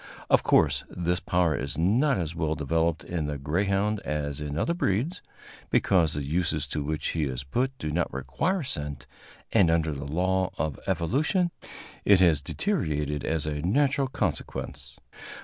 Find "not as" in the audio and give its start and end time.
1.77-2.33